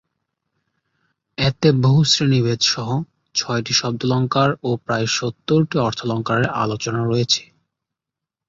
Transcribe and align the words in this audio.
এতে 1.37 1.69
বহু 1.83 2.01
শ্রেণিভেদসহ 2.05 2.87
ছয়টি 3.35 3.73
শব্দালঙ্কার 3.73 4.49
ও 4.63 4.69
প্রায় 4.85 5.07
সত্তরটি 5.17 5.75
অর্থালঙ্কারের 5.79 6.47
আলোচনা 6.63 7.01
রয়েছে। 7.03 7.43